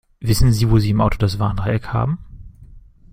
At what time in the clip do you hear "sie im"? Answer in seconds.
0.79-0.99